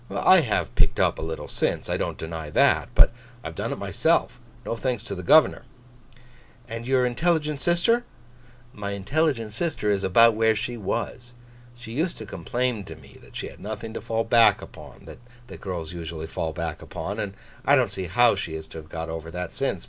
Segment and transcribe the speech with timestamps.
[0.09, 1.87] I have picked up a little since.
[1.87, 2.89] I don't deny that.
[2.95, 3.11] But
[3.43, 5.63] I have done it myself; no thanks to the governor.'
[6.67, 8.03] 'And your intelligent sister?'
[8.73, 11.35] 'My intelligent sister is about where she was.
[11.75, 15.61] She used to complain to me that she had nothing to fall back upon, that
[15.61, 19.07] girls usually fall back upon; and I don't see how she is to have got
[19.07, 19.79] over that since.